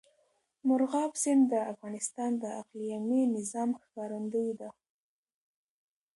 مورغاب 0.67 1.11
سیند 1.23 1.43
د 1.53 1.55
افغانستان 1.73 2.31
د 2.43 2.45
اقلیمي 2.61 3.21
نظام 3.35 3.69
ښکارندوی 3.81 4.51
ده. 4.59 4.69